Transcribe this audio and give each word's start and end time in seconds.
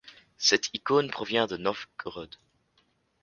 Cette 0.39 0.71
icône 0.73 1.11
provient 1.11 1.45
de 1.45 1.57
Novgorod. 1.57 2.33